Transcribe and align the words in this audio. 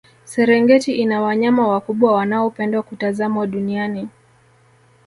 serengeti 0.25 0.95
ina 0.95 1.21
wanyama 1.21 1.67
wakubwa 1.67 2.11
wanaopendwa 2.13 2.83
kutazamwa 2.83 3.47
duniani 3.47 4.09